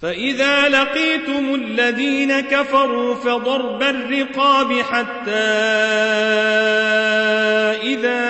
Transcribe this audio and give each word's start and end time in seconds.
فإذا 0.00 0.68
لقيتم 0.68 1.54
الذين 1.54 2.40
كفروا 2.40 3.14
فضرب 3.14 3.82
الرقاب 3.82 4.72
حتى 4.72 5.30
إذا 7.82 8.24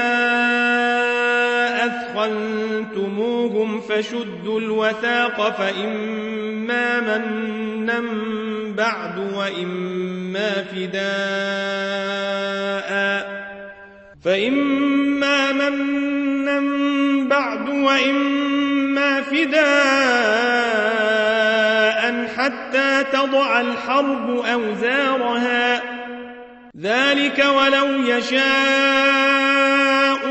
أثخنتموهم 1.86 3.80
فشدوا 3.80 4.60
الوثاق 4.60 5.56
فإما 5.58 7.00
منا 7.00 8.02
بعد 8.76 9.18
وإما 9.34 10.50
فداء 10.74 12.14
فإما 14.24 15.52
منا 15.52 16.60
بعد 17.28 17.68
وإما 17.68 19.20
فداء 19.20 20.13
حتى 22.44 23.04
تضع 23.12 23.60
الحرب 23.60 24.30
أوزارها. 24.30 25.82
ذلك 26.80 27.46
ولو 27.56 27.86
يشاء 28.02 28.44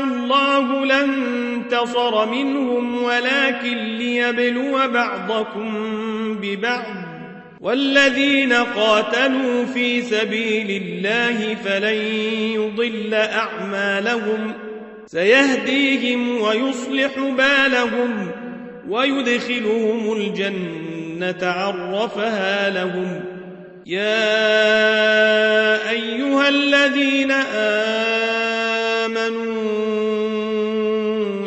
الله 0.04 0.86
لانتصر 0.86 2.26
منهم 2.26 3.02
ولكن 3.02 3.76
ليبلو 3.76 4.88
بعضكم 4.88 5.74
ببعض. 6.42 6.94
والذين 7.60 8.52
قاتلوا 8.52 9.64
في 9.64 10.02
سبيل 10.02 10.82
الله 10.82 11.54
فلن 11.54 12.04
يضل 12.54 13.14
أعمالهم. 13.14 14.52
سيهديهم 15.06 16.40
ويصلح 16.40 17.18
بالهم 17.18 18.30
ويدخلهم 18.88 20.12
الجنة. 20.12 20.93
الجنة 21.22 21.54
لهم. 22.68 23.24
يا 23.86 24.30
أيها 25.90 26.48
الذين 26.48 27.30
آمنوا 29.10 29.44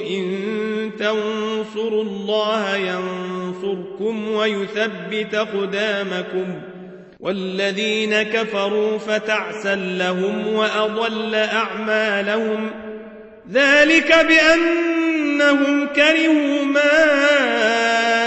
إن 0.10 0.92
تنصروا 1.00 2.04
الله 2.04 2.76
ينصركم 2.76 4.32
ويثبت 4.32 5.36
قدامكم 5.36 6.62
والذين 7.20 8.24
كفروا 8.24 8.98
فتعسا 8.98 9.76
لهم 9.76 10.48
وأضل 10.54 11.36
أعمالهم. 11.36 12.72
ذلك 13.52 14.26
بأنهم 14.28 15.88
كرهوا 15.88 16.66
ما 16.66 18.27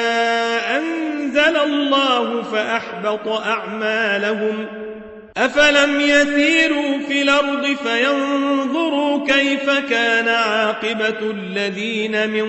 أنزل 1.31 1.57
الله 1.57 2.43
فأحبط 2.43 3.29
أعمالهم. 3.29 4.67
أفلم 5.37 6.01
يسيروا 6.01 6.99
في 7.09 7.23
الأرض 7.23 7.67
فينظروا 7.67 9.27
كيف 9.27 9.71
كان 9.91 10.29
عاقبة 10.29 11.31
الذين 11.31 12.31
من 12.31 12.47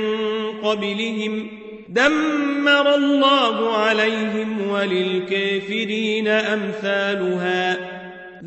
قبلهم. 0.63 1.47
دمر 1.89 2.95
الله 2.95 3.77
عليهم 3.77 4.69
وللكافرين 4.69 6.27
أمثالها. 6.27 7.77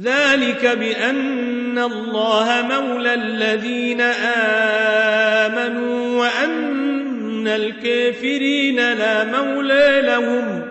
ذلك 0.02 0.66
بأن 0.66 1.78
الله 1.78 2.68
مولى 2.70 3.14
الذين 3.14 4.00
آمنوا 5.50 6.20
وأن 6.20 6.73
إن 7.44 7.50
الكافرين 7.50 8.76
لا 8.76 9.24
مولى 9.24 10.02
لهم. 10.04 10.62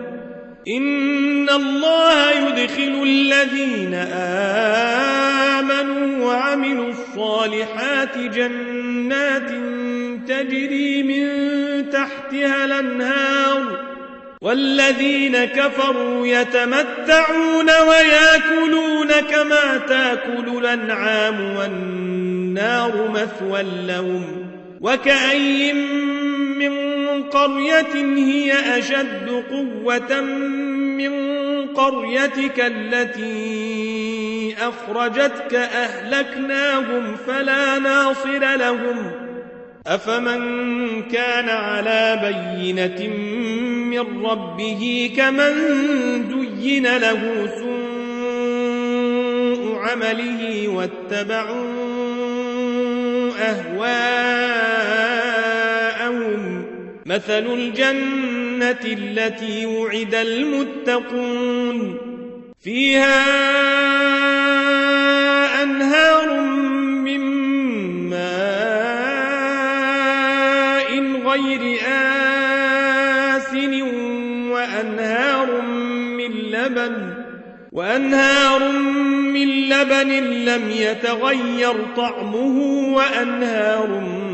إن 0.68 1.48
الله 1.48 2.30
يدخل 2.30 3.02
الذين 3.02 3.94
آمنوا 5.54 6.26
وعملوا 6.26 6.88
الصالحات 6.88 8.18
جنات 8.18 9.50
تجري 10.28 11.02
من 11.02 11.28
تحتها 11.90 12.64
الأنهار. 12.64 13.80
والذين 14.40 15.44
كفروا 15.44 16.26
يتمتعون 16.26 17.70
ويأكلون 17.88 19.08
كما 19.08 19.76
تأكل 19.88 20.58
الأنعام 20.58 21.56
والنار 21.56 23.08
مثوى 23.08 23.62
لهم. 23.86 24.44
وكأي 24.80 25.72
من 26.58 27.22
قرية 27.22 27.94
هي 28.16 28.78
أشد 28.78 29.44
قوة 29.50 30.20
من 31.00 31.14
قريتك 31.66 32.60
التي 32.60 34.54
أخرجتك 34.60 35.54
أهلكناهم 35.54 37.16
فلا 37.26 37.78
ناصر 37.78 38.56
لهم. 38.56 39.12
أفمن 39.86 41.02
كان 41.02 41.48
على 41.48 42.20
بينة 42.22 43.08
من 43.90 44.26
ربه 44.26 45.12
كمن 45.16 45.54
دين 46.74 46.96
له 46.96 47.48
سوء 47.58 47.74
عمله 49.78 50.68
واتبعوا 50.68 51.84
أهواءهم 53.40 54.13
مثل 57.06 57.54
الجنة 57.54 58.80
التي 58.84 59.66
وعد 59.66 60.14
المتقون 60.14 61.96
فيها 62.60 63.24
أنهار 65.62 66.40
من 67.04 67.20
ماء 68.10 68.50
غير 71.26 71.78
آسن 73.36 73.82
وأنهار 74.50 75.60
من 75.60 76.30
لبن 76.32 77.14
وأنهار 77.72 78.68
من 79.32 79.48
لبن 79.48 80.08
لم 80.44 80.70
يتغير 80.70 81.74
طعمه 81.96 82.58
وأنهار 82.94 83.88
من 83.88 84.33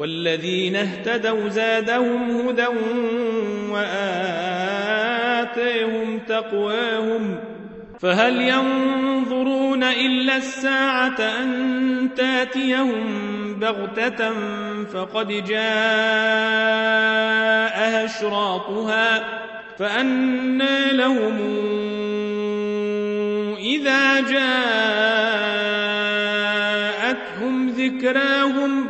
والذين 0.00 0.76
اهتدوا 0.76 1.48
زادهم 1.48 2.48
هدى 2.48 2.66
وآتيهم 4.50 5.28
تقواهم 6.28 7.38
فهل 8.00 8.40
ينظرون 8.40 9.84
إلا 9.84 10.36
الساعة 10.36 11.20
أن 11.20 12.08
تاتيهم 12.16 13.04
بغتة 13.60 14.32
فقد 14.84 15.28
جاء 15.28 15.60
أشراطها 18.04 19.24
فأنى 19.78 20.92
لهم 20.92 21.38
إذا 23.58 24.20
جاءتهم 24.20 24.60
ذكراهم 27.68 28.89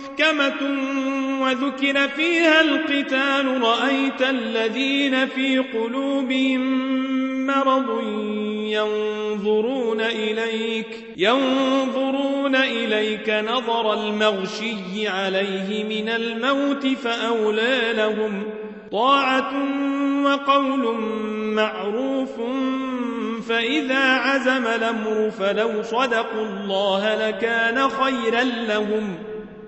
محكمة 0.00 0.80
وذكر 1.42 2.08
فيها 2.08 2.60
القتال 2.60 3.62
رأيت 3.62 4.22
الذين 4.22 5.26
في 5.26 5.58
قلوبهم 5.58 6.90
مرض 7.46 8.02
ينظرون 8.70 10.00
إليك 10.00 11.04
ينظرون 11.16 12.56
إليك 12.56 13.30
نظر 13.30 13.92
المغشي 13.92 15.08
عليه 15.08 15.84
من 15.84 16.08
الموت 16.08 16.86
فأولى 16.86 17.92
لهم 17.92 18.42
طاعة 18.92 19.52
وقول 20.24 20.94
معروف 21.54 22.30
فإذا 23.48 24.04
عزم 24.04 24.66
الأمر 24.66 25.30
فلو 25.30 25.82
صدقوا 25.82 26.46
الله 26.46 27.28
لكان 27.28 27.88
خيرا 27.88 28.42
لهم 28.44 29.29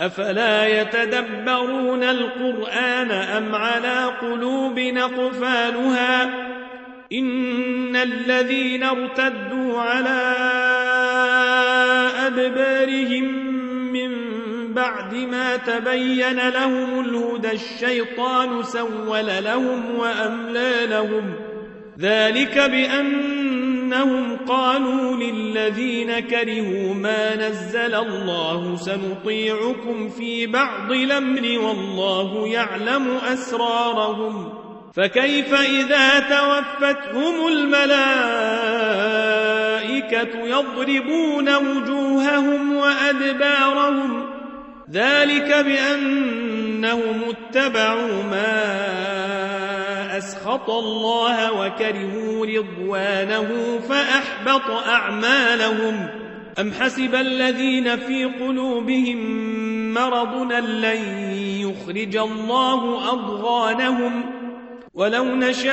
أفلا 0.00 0.80
يتدبرون 0.80 2.02
القرآن 2.02 3.10
أم 3.10 3.54
على 3.54 4.04
قلوب 4.22 4.78
نقفالها 4.78 6.24
إن 7.12 7.96
الذين 7.96 8.82
ارتدوا 8.82 9.80
على 9.80 10.34
أدبارهم 12.26 13.24
من 13.92 14.12
بعد 14.74 15.14
ما 15.14 15.56
تبين 15.56 16.48
لهم 16.48 17.00
الهدى 17.00 17.52
الشيطان 17.52 18.62
سول 18.62 19.26
لهم 19.44 19.94
وأملى 19.94 20.86
لهم. 20.86 21.34
ذلك 21.98 22.58
بأنهم 23.92 24.36
قالوا 24.48 25.16
للذين 25.16 26.20
كرهوا 26.20 26.94
ما 26.94 27.36
نزل 27.36 27.94
الله 27.94 28.76
سنطيعكم 28.76 30.08
في 30.08 30.46
بعض 30.46 30.92
الأمر 30.92 31.58
والله 31.58 32.48
يعلم 32.48 33.18
أسرارهم 33.32 34.52
فكيف 34.94 35.54
إذا 35.54 36.18
توفتهم 36.20 37.46
الملائكة 37.48 37.78
يضربون 40.38 41.54
وجوههم 41.54 42.76
وأدبارهم 42.76 44.26
ذلك 44.90 45.54
بأنهم 45.64 47.20
اتبعوا 47.28 48.22
ما 48.30 49.61
أسخط 50.18 50.70
الله 50.70 51.52
وكرهوا 51.52 52.46
رضوانه 52.46 53.80
فأحبط 53.88 54.70
أعمالهم. 54.88 56.08
أم 56.60 56.72
حسب 56.72 57.14
الذين 57.14 57.96
في 57.96 58.24
قلوبهم 58.24 59.42
مرض 59.94 60.52
لن 60.52 61.00
يخرج 61.60 62.16
الله 62.16 63.12
أضغانهم. 63.12 64.24
ولو 64.94 65.24
نشاء 65.24 65.72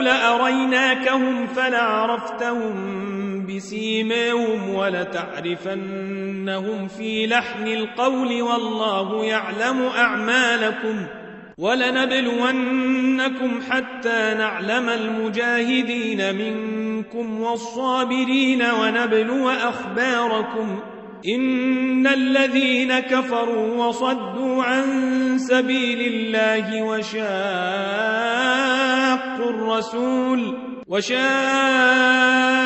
لأريناكهم 0.00 1.46
فلعرفتهم 1.46 3.06
بسيماهم 3.46 4.74
ولتعرفنهم 4.74 6.88
في 6.88 7.26
لحن 7.26 7.66
القول 7.66 8.42
والله 8.42 9.24
يعلم 9.24 9.82
أعمالكم. 9.98 11.06
ولنبلونكم 11.58 13.60
حتى 13.70 14.34
نعلم 14.38 14.88
المجاهدين 14.88 16.34
منكم 16.34 17.40
والصابرين 17.40 18.62
ونبلو 18.62 19.50
أخباركم. 19.50 20.80
إن 21.34 22.06
الذين 22.06 22.98
كفروا 22.98 23.86
وصدوا 23.86 24.64
عن 24.64 24.84
سبيل 25.38 26.12
الله 26.12 26.82
وشاقوا 26.82 27.26
الرسول 29.50 30.58
وشاقوا 30.88 32.65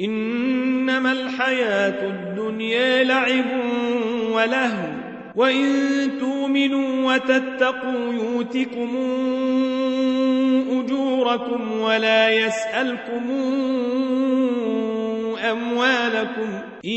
إنما 0.00 1.12
الحياة 1.12 2.06
الدنيا 2.06 3.04
لعب 3.04 3.44
ولهو 4.30 4.88
وإن 5.36 5.64
تؤمنوا 6.20 7.14
وتتقوا 7.14 8.12
يوتكم 8.12 8.96
أجوركم 10.70 11.80
ولا 11.80 12.30
يسألكم 12.30 13.30
أموالكم 15.50 16.48
إن 16.84 16.90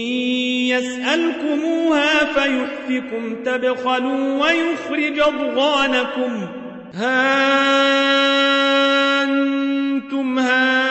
يسألكموها 0.73 2.25
فيحفكم 2.25 3.43
تبخلوا 3.45 4.43
ويخرج 4.43 5.19
أضغانكم. 5.19 6.47
ها 6.93 7.41
أنتم 9.23 10.39
هؤلاء 10.39 10.90